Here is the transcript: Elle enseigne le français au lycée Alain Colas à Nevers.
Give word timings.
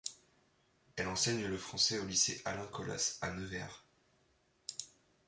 Elle 0.95 1.05
enseigne 1.09 1.45
le 1.45 1.57
français 1.59 1.99
au 1.99 2.05
lycée 2.07 2.41
Alain 2.45 2.65
Colas 2.65 3.19
à 3.21 3.29
Nevers. 3.33 3.85